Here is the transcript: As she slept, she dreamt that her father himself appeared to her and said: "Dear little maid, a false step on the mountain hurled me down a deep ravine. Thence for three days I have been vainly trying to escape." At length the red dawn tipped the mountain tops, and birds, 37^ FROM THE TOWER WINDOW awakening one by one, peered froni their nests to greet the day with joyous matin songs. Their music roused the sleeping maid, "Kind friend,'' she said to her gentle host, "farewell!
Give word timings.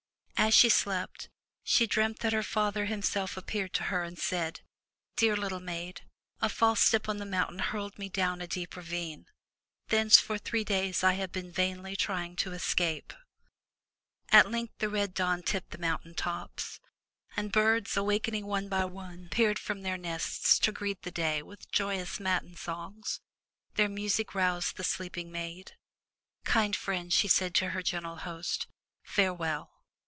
As 0.43 0.55
she 0.55 0.69
slept, 0.69 1.29
she 1.63 1.85
dreamt 1.85 2.19
that 2.21 2.33
her 2.33 2.41
father 2.41 2.85
himself 2.85 3.37
appeared 3.37 3.73
to 3.73 3.83
her 3.85 4.01
and 4.01 4.17
said: 4.17 4.61
"Dear 5.15 5.37
little 5.37 5.59
maid, 5.59 6.01
a 6.41 6.49
false 6.49 6.79
step 6.79 7.07
on 7.07 7.17
the 7.17 7.27
mountain 7.27 7.59
hurled 7.59 7.99
me 7.99 8.09
down 8.09 8.41
a 8.41 8.47
deep 8.47 8.75
ravine. 8.75 9.27
Thence 9.89 10.19
for 10.19 10.39
three 10.39 10.63
days 10.63 11.03
I 11.03 11.13
have 11.13 11.31
been 11.31 11.51
vainly 11.51 11.95
trying 11.95 12.35
to 12.37 12.53
escape." 12.53 13.13
At 14.29 14.49
length 14.49 14.73
the 14.79 14.89
red 14.89 15.13
dawn 15.13 15.43
tipped 15.43 15.69
the 15.69 15.77
mountain 15.77 16.15
tops, 16.15 16.79
and 17.37 17.51
birds, 17.51 17.91
37^ 17.91 17.93
FROM 17.93 17.93
THE 17.93 17.93
TOWER 17.93 18.01
WINDOW 18.01 18.01
awakening 18.01 18.45
one 18.47 18.67
by 18.69 18.85
one, 18.85 19.29
peered 19.29 19.57
froni 19.57 19.83
their 19.83 19.97
nests 19.99 20.57
to 20.57 20.71
greet 20.71 21.03
the 21.03 21.11
day 21.11 21.43
with 21.43 21.71
joyous 21.71 22.19
matin 22.19 22.55
songs. 22.55 23.21
Their 23.75 23.87
music 23.89 24.33
roused 24.33 24.75
the 24.77 24.83
sleeping 24.83 25.31
maid, 25.31 25.73
"Kind 26.43 26.75
friend,'' 26.75 27.13
she 27.13 27.27
said 27.27 27.53
to 27.55 27.69
her 27.69 27.83
gentle 27.83 28.17
host, 28.17 28.65
"farewell! 29.03 29.77